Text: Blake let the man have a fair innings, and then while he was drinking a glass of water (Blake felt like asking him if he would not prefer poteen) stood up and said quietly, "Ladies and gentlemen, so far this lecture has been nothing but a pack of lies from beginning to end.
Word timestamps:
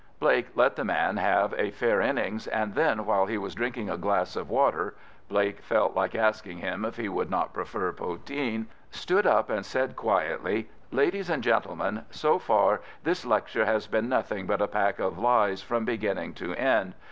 Blake 0.19 0.47
let 0.55 0.75
the 0.77 0.83
man 0.83 1.17
have 1.17 1.53
a 1.59 1.69
fair 1.69 2.01
innings, 2.01 2.47
and 2.47 2.73
then 2.73 3.05
while 3.05 3.27
he 3.27 3.37
was 3.37 3.53
drinking 3.53 3.87
a 3.87 3.97
glass 3.99 4.35
of 4.35 4.49
water 4.49 4.95
(Blake 5.29 5.61
felt 5.61 5.95
like 5.95 6.15
asking 6.15 6.57
him 6.57 6.83
if 6.85 6.95
he 6.97 7.07
would 7.07 7.29
not 7.29 7.53
prefer 7.53 7.91
poteen) 7.93 8.65
stood 8.89 9.27
up 9.27 9.51
and 9.51 9.63
said 9.63 9.95
quietly, 9.95 10.67
"Ladies 10.91 11.29
and 11.29 11.43
gentlemen, 11.43 12.03
so 12.09 12.39
far 12.39 12.81
this 13.03 13.27
lecture 13.27 13.65
has 13.67 13.85
been 13.85 14.09
nothing 14.09 14.47
but 14.47 14.59
a 14.59 14.67
pack 14.67 14.97
of 14.97 15.19
lies 15.19 15.61
from 15.61 15.85
beginning 15.85 16.33
to 16.33 16.55
end. 16.55 16.95